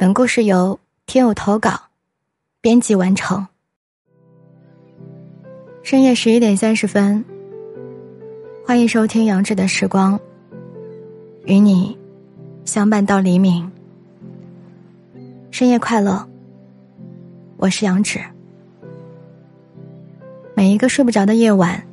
[0.00, 1.72] 本故事由听友投稿，
[2.60, 3.44] 编辑完成。
[5.82, 7.24] 深夜十一点三十分，
[8.64, 10.16] 欢迎收听杨志的时光，
[11.46, 11.98] 与你
[12.64, 13.68] 相伴到黎明。
[15.50, 16.24] 深夜快乐，
[17.56, 18.20] 我是杨志。
[20.54, 21.84] 每一个睡不着的夜晚，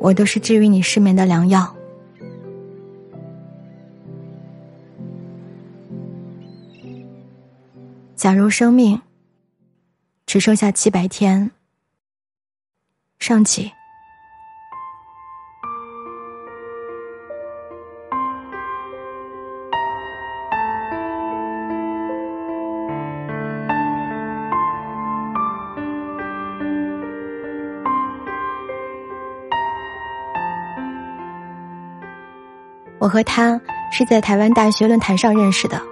[0.00, 1.72] 我都是治愈你失眠的良药。
[8.20, 9.00] 假如生命
[10.26, 11.50] 只剩下七百天，
[13.18, 13.72] 上集。
[32.98, 33.58] 我和他
[33.90, 35.89] 是在台湾大学论坛上认识的。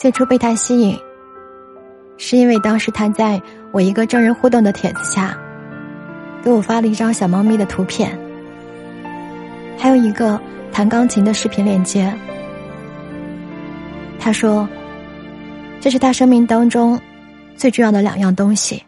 [0.00, 0.98] 最初被他吸引，
[2.16, 3.38] 是因为当时他在
[3.70, 5.38] 我一个真人互动的帖子下，
[6.42, 8.18] 给我发了一张小猫咪的图片，
[9.76, 10.40] 还有一个
[10.72, 12.10] 弹钢琴的视频链接。
[14.18, 14.66] 他说，
[15.82, 16.98] 这是他生命当中
[17.54, 18.82] 最重要的两样东西。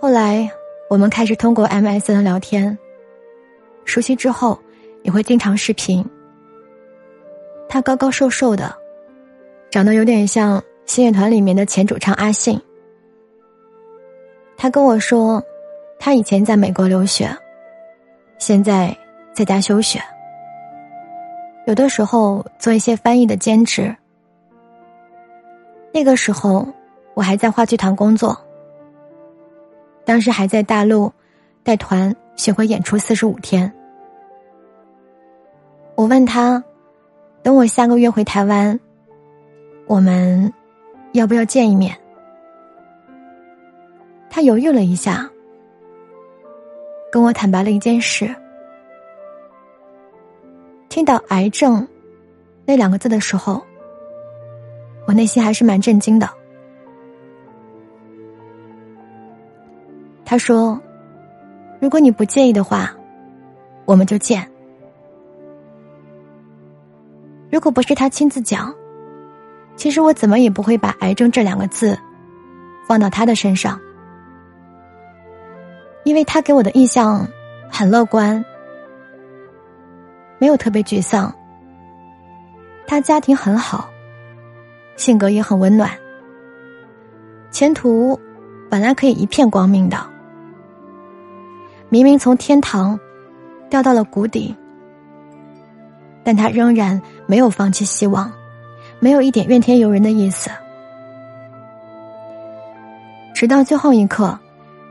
[0.00, 0.50] 后来
[0.88, 2.78] 我们开始通过 MSN 聊天，
[3.84, 4.58] 熟悉之后
[5.02, 6.02] 也会经常视频。
[7.68, 8.74] 他高高瘦瘦的，
[9.70, 12.58] 长得有点像新乐团里面的前主唱阿信。
[14.56, 15.42] 他跟我说，
[15.98, 17.28] 他以前在美国留学，
[18.38, 18.96] 现在
[19.34, 20.00] 在家休学，
[21.66, 23.94] 有的时候做一些翻译的兼职。
[25.92, 26.66] 那个时候
[27.12, 28.36] 我还在话剧团工作，
[30.06, 31.12] 当时还在大陆
[31.62, 33.70] 带团巡回演出四十五天。
[35.94, 36.64] 我问他。
[37.42, 38.78] 等我下个月回台湾，
[39.86, 40.52] 我们
[41.12, 41.96] 要不要见一面？
[44.28, 45.28] 他犹豫了一下，
[47.10, 48.34] 跟我坦白了一件事。
[50.88, 51.86] 听到“癌症”
[52.66, 53.62] 那两个字的时候，
[55.06, 56.28] 我内心还是蛮震惊的。
[60.24, 60.78] 他说
[61.80, 62.94] ：“如果你不介意的话，
[63.86, 64.46] 我们就见。”
[67.50, 68.74] 如果不是他亲自讲，
[69.74, 71.98] 其实我怎么也不会把“癌症”这两个字
[72.86, 73.80] 放到他的身上，
[76.04, 77.26] 因为他给我的印象
[77.70, 78.44] 很乐观，
[80.38, 81.32] 没有特别沮丧。
[82.86, 83.88] 他家庭很好，
[84.96, 85.90] 性格也很温暖，
[87.50, 88.18] 前途
[88.68, 89.96] 本来可以一片光明的，
[91.88, 92.98] 明明从天堂
[93.70, 94.54] 掉到了谷底。
[96.24, 98.30] 但他仍然没有放弃希望，
[99.00, 100.50] 没有一点怨天尤人的意思，
[103.34, 104.38] 直到最后一刻，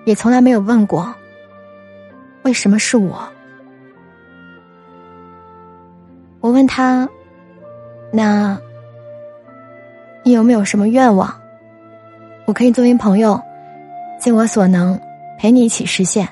[0.06, 1.14] 也从来没有问过
[2.44, 3.22] 为什么是我。
[6.40, 7.08] 我问他
[8.12, 8.58] ：“那，
[10.24, 11.34] 你有没有什么愿望？
[12.46, 13.40] 我可以作为朋友，
[14.20, 15.00] 尽我所能
[15.38, 16.28] 陪你一起实现。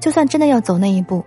[0.00, 1.24] 就算真的要走那一步。”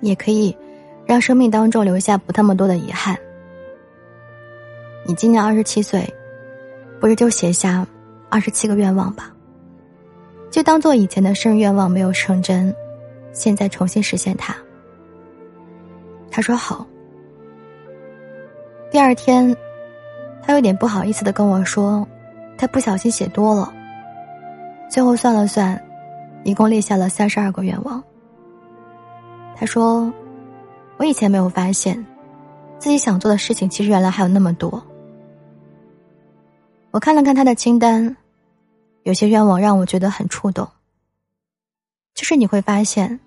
[0.00, 0.56] 也可以，
[1.04, 3.16] 让生命当中留下不那么多的遗憾。
[5.04, 6.08] 你今年二十七岁，
[7.00, 7.86] 不是就写下
[8.28, 9.32] 二十七个愿望吧？
[10.50, 12.74] 就当做以前的生日愿望没有成真，
[13.32, 14.56] 现在重新实现它。
[16.30, 16.86] 他说好。
[18.90, 19.54] 第二天，
[20.42, 22.06] 他有点不好意思的跟我说，
[22.56, 23.72] 他不小心写多了。
[24.88, 25.80] 最后算了算，
[26.44, 28.02] 一共列下了三十二个愿望。
[29.58, 30.12] 他说
[30.98, 32.04] ：“我以前没有发现，
[32.78, 34.82] 自己想做的事情其实原来还有那么多。”
[36.92, 38.16] 我看了看他的清单，
[39.02, 40.68] 有些愿望让我觉得很触动。
[42.14, 43.18] 就是你会发现，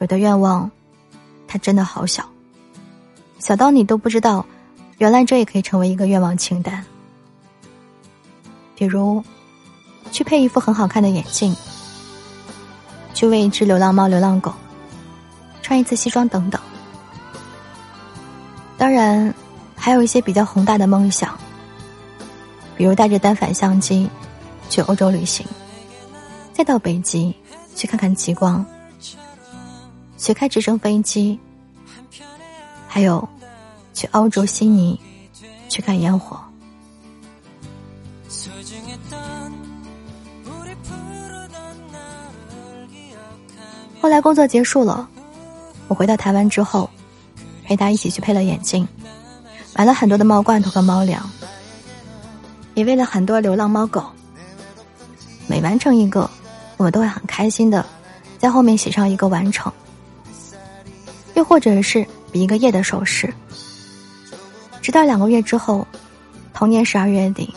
[0.00, 0.70] 有的愿望，
[1.46, 2.28] 它真的好小，
[3.38, 4.44] 小到你都不知道，
[4.98, 6.84] 原来这也可以成为一个愿望清单。
[8.74, 9.22] 比如，
[10.10, 11.54] 去配一副很好看的眼镜，
[13.14, 14.52] 去喂一只流浪猫、流浪狗。
[15.66, 16.62] 穿一次西装等等，
[18.78, 19.34] 当然
[19.74, 21.36] 还有一些比较宏大的梦想，
[22.76, 24.08] 比如带着单反相机
[24.70, 25.44] 去欧洲旅行，
[26.52, 27.34] 再到北极
[27.74, 28.64] 去看看极光，
[30.16, 31.36] 学开直升飞机，
[32.86, 33.28] 还有
[33.92, 35.00] 去欧洲悉尼
[35.68, 36.40] 去看烟火。
[44.00, 45.08] 后来工作结束了。
[45.88, 46.90] 我回到台湾之后，
[47.64, 48.86] 陪他一起去配了眼镜，
[49.74, 51.30] 买了很多的猫罐头和猫粮，
[52.74, 54.04] 也喂了很多流浪猫狗。
[55.46, 56.28] 每完成一个，
[56.76, 57.86] 我们都会很开心的
[58.36, 59.72] 在后面写上一个完成，
[61.34, 63.32] 又或者是比一个耶的手势。
[64.82, 65.86] 直到两个月之后，
[66.52, 67.54] 同年十二月底，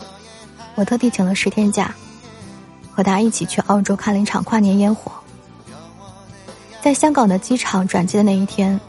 [0.76, 1.92] 我特地请了十天假，
[2.92, 5.10] 和他一起去澳洲看了一场跨年烟火。
[6.82, 8.80] 在香港的机场转机的那一天，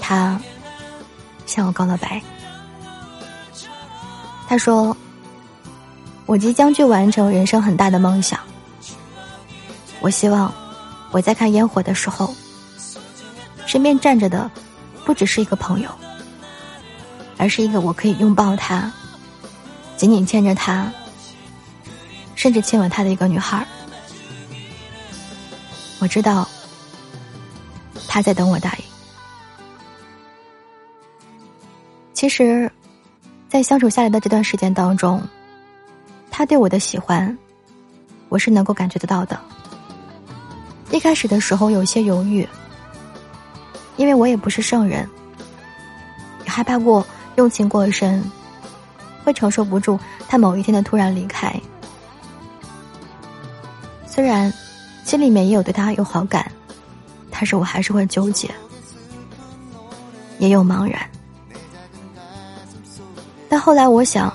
[0.00, 0.40] 他
[1.44, 2.20] 向我告了白。
[4.48, 4.96] 他说
[6.24, 8.40] ：“我即将去完成人生很大的梦想。
[10.00, 10.52] 我希望
[11.10, 12.34] 我在看烟火的时候，
[13.66, 14.50] 身边站着的
[15.04, 15.90] 不只是一个朋友，
[17.36, 18.90] 而是一个我可以拥抱他、
[19.96, 20.90] 紧紧牵着他，
[22.34, 23.66] 甚至亲吻他的一个女孩。
[25.98, 26.48] 我知道。”
[28.14, 28.84] 他在等我答应。
[32.12, 32.70] 其实，
[33.48, 35.20] 在相处下来的这段时间当中，
[36.30, 37.36] 他对我的喜欢，
[38.28, 39.36] 我是能够感觉得到的。
[40.92, 42.48] 一开始的时候有些犹豫，
[43.96, 45.10] 因为我也不是圣人，
[46.44, 48.22] 也害怕过用情过深，
[49.24, 51.52] 会承受不住他某一天的突然离开。
[54.06, 54.54] 虽然
[55.02, 56.48] 心里面也有对他有好感。
[57.36, 58.48] 但是我还是会纠结，
[60.38, 61.04] 也有茫然。
[63.48, 64.32] 但后来我想，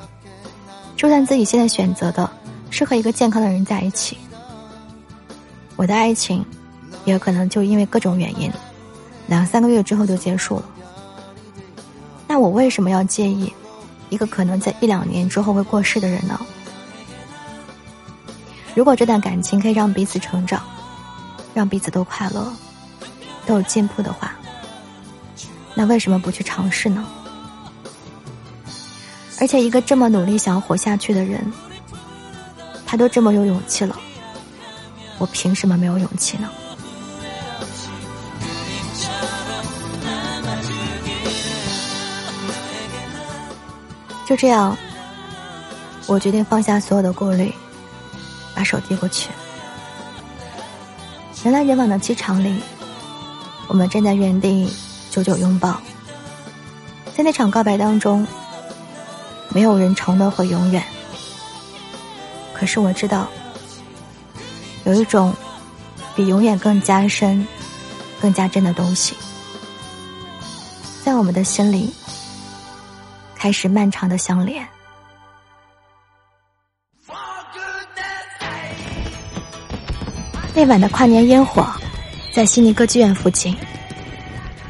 [0.98, 2.30] 就算自己现在选择的
[2.70, 4.18] 是和一个健康的人在一起，
[5.78, 6.46] 我的爱情
[7.06, 8.52] 也可能就因为各种原因，
[9.28, 10.66] 两三个月之后就结束了。
[12.28, 13.52] 那我为什么要介意
[14.10, 16.38] 一个可能在一两年之后会过世的人呢？
[18.76, 20.62] 如果这段感情可以让彼此成长，
[21.54, 22.54] 让彼此都快乐。
[23.50, 24.32] 都有进步的话，
[25.74, 27.04] 那为什么不去尝试呢？
[29.40, 31.52] 而且一个这么努力想要活下去的人，
[32.86, 34.00] 他都这么有勇气了，
[35.18, 36.48] 我凭什么没有勇气呢？
[44.28, 44.78] 就这样，
[46.06, 47.52] 我决定放下所有的顾虑，
[48.54, 49.32] 把手递过去。
[51.44, 52.62] 人来人往的机场里。
[53.70, 54.68] 我们站在原地，
[55.12, 55.80] 久久拥抱。
[57.16, 58.26] 在那场告白当中，
[59.50, 60.84] 没有人承诺会永远。
[62.52, 63.28] 可是我知道，
[64.86, 65.32] 有一种
[66.16, 67.48] 比永远更加深、
[68.20, 69.16] 更加真的东西，
[71.04, 71.94] 在我们的心里
[73.36, 74.68] 开始漫长的相连。
[80.56, 81.64] 那晚的跨年烟火。
[82.32, 83.56] 在悉尼歌剧院附近，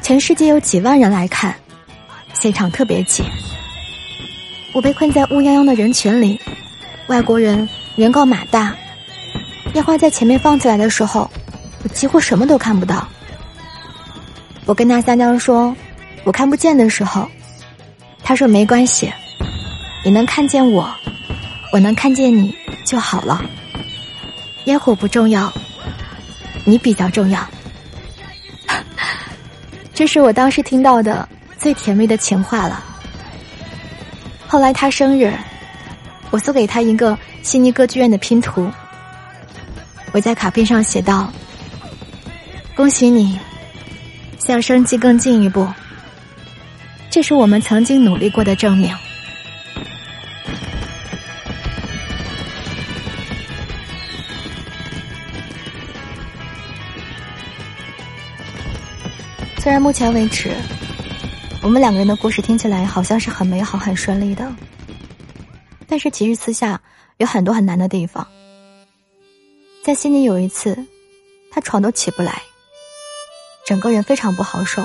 [0.00, 1.54] 全世界有几万人来看，
[2.32, 3.22] 现场特别挤。
[4.72, 6.40] 我被困在乌泱泱的人群里，
[7.08, 8.74] 外国人人高马大，
[9.74, 11.30] 烟花在前面放起来的时候，
[11.84, 13.06] 我几乎什么都看不到。
[14.64, 15.76] 我跟他撒娇说，
[16.24, 17.28] 我看不见的时候，
[18.22, 19.12] 他说没关系，
[20.02, 20.88] 你能看见我，
[21.72, 23.44] 我能看见你就好了。
[24.64, 25.52] 烟火不重要。
[26.70, 27.44] 你比较重要，
[29.92, 31.28] 这是我当时听到的
[31.58, 32.84] 最甜蜜的情话了。
[34.46, 35.32] 后来他生日，
[36.30, 38.70] 我送给他一个悉尼歌剧院的拼图。
[40.12, 41.32] 我在卡片上写道
[42.76, 43.38] ：“恭喜你，
[44.38, 45.68] 向升级更进一步。”
[47.10, 48.94] 这是我们曾经努力过的证明。
[59.70, 60.52] 虽然目前为止，
[61.62, 64.52] 我们两个人的故事听起来好像是很美好、很顺利的，
[65.86, 66.82] 但是其实私下
[67.18, 68.26] 有很多很难的地方。
[69.84, 70.76] 在悉尼有一次，
[71.52, 72.42] 他床都起不来，
[73.64, 74.82] 整个人非常不好受，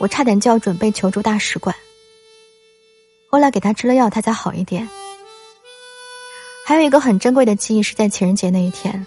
[0.00, 1.72] 我差点就要准备求助大使馆。
[3.30, 4.88] 后来给他吃了药，他才好一点。
[6.66, 9.06] 还有一个很珍贵的记忆是在情人节那一天，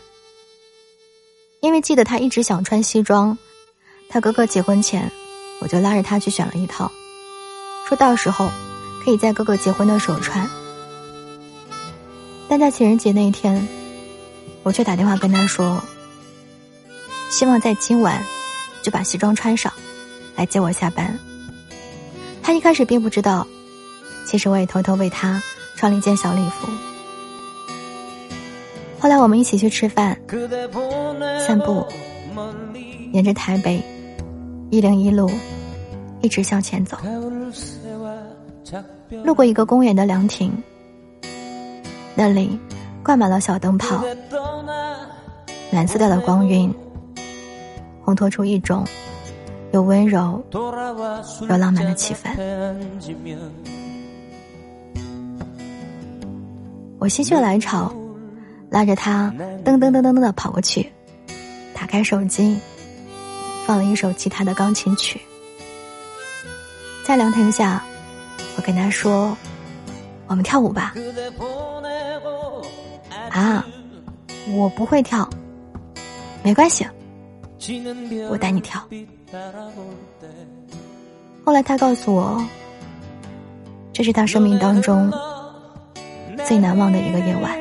[1.59, 3.37] 因为记得他一直想穿西装。
[4.15, 5.11] 他哥哥结婚前，
[5.59, 6.89] 我就拉着他去选了一套，
[7.85, 8.49] 说到时候
[9.03, 10.49] 可以在哥哥结婚的时候穿。
[12.47, 13.67] 但在情人节那一天，
[14.63, 15.83] 我却打电话跟他说，
[17.29, 18.23] 希望在今晚
[18.81, 19.69] 就把西装穿上，
[20.37, 21.19] 来接我下班。
[22.41, 23.45] 他一开始并不知道，
[24.25, 25.43] 其实我也偷偷为他
[25.75, 26.69] 穿了一件小礼服。
[28.97, 30.17] 后来我们一起去吃饭、
[31.45, 31.85] 散步，
[33.11, 33.83] 沿着台北。
[34.69, 35.29] 一零一路
[36.21, 36.97] 一直向前走。
[39.23, 40.51] 路过一个公园的凉亭，
[42.15, 42.59] 那里
[43.03, 44.03] 挂满了小灯泡，
[45.71, 46.73] 蓝色调的光晕，
[48.03, 48.83] 烘托出一种
[49.71, 50.43] 又温柔
[51.47, 52.29] 又浪漫的气氛。
[56.97, 57.93] 我心血来潮，
[58.71, 59.31] 拉着他
[59.63, 60.91] 噔噔噔噔噔的跑过去，
[61.73, 62.57] 打开手机，
[63.65, 65.19] 放了一首吉他的钢琴曲，
[67.03, 67.83] 在凉亭下。
[68.57, 69.35] 我跟他说
[70.27, 70.93] ：“我们跳舞吧。”
[73.31, 73.65] 啊，
[74.55, 75.27] 我不会跳，
[76.41, 76.87] 没关系，
[78.29, 78.81] 我带你跳。
[81.43, 82.41] 后来他告诉我，
[83.91, 85.11] 这是他生命当中
[86.45, 87.59] 最难忘的一个夜晚。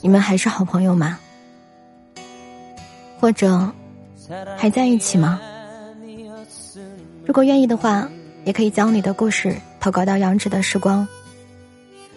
[0.00, 1.18] 你们还是好朋友吗？
[3.20, 3.70] 或者
[4.56, 5.38] 还在一起吗？
[7.26, 8.08] 如果愿意的话，
[8.46, 11.06] 也可以将你的故事投稿到杨子的时光，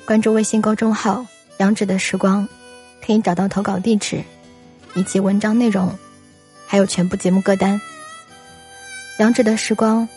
[0.05, 1.25] 关注微信公众号
[1.59, 2.47] “杨子的时光”，
[3.05, 4.24] 可以找到投稿地址
[4.95, 5.93] 以及文章内容。
[6.65, 7.81] 还有全部节目歌单。
[9.19, 10.07] 杨芷的时光，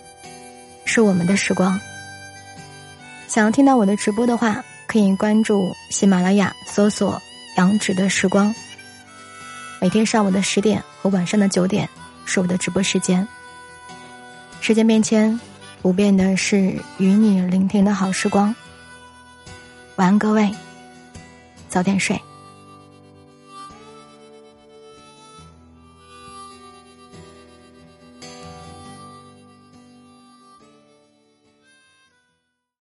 [0.85, 1.81] 是我们的时光。
[3.27, 7.21] 想要听到我的直播的话，可以关注喜马拉雅，搜索
[7.59, 8.55] “杨芷的时光”。
[9.83, 11.89] 每天上午的十点和晚上的九点
[12.25, 13.27] 是我的直播时间。
[14.61, 15.41] 时间变迁，
[15.83, 18.55] 不变的是与你聆听的好时光。
[19.97, 20.55] 晚安，各位，
[21.69, 22.21] 早点睡。